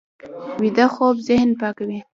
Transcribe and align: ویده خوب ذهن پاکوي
ویده 0.59 0.85
خوب 0.93 1.15
ذهن 1.27 1.49
پاکوي 1.59 1.99